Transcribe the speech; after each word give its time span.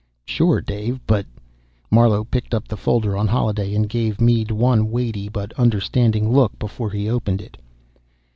"Sure, 0.25 0.61
Dave, 0.61 0.99
but" 1.05 1.27
Marlowe 1.91 2.23
picked 2.23 2.55
up 2.55 2.67
the 2.67 2.75
folder 2.75 3.15
on 3.15 3.27
Holliday 3.27 3.75
and 3.75 3.87
gave 3.87 4.19
Mead 4.19 4.49
one 4.49 4.89
weighty 4.89 5.29
but 5.29 5.53
understanding 5.59 6.27
look 6.33 6.57
before 6.57 6.89
he 6.89 7.07
opened 7.07 7.39
it. 7.39 7.55